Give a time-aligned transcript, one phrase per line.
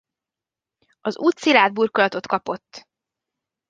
[1.01, 2.87] Az út szilárd burkolatot kapott.